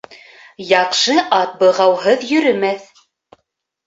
Яҡшы 0.69 1.17
ат 1.39 1.53
бығауһыҙ 1.59 2.23
йөрөмәҫ 2.29 2.89